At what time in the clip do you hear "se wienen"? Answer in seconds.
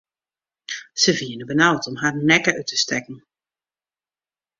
1.01-1.45